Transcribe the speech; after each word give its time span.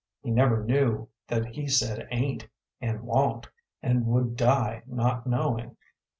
He 0.23 0.31
never 0.31 0.63
knew 0.63 1.09
that 1.27 1.45
he 1.45 1.67
said 1.67 2.07
"ain't" 2.09 2.47
and 2.81 3.01
"wa'n't," 3.03 3.47
and 3.83 4.07
would 4.07 4.35
die 4.35 4.81
not 4.87 5.27
knowing. 5.27 5.77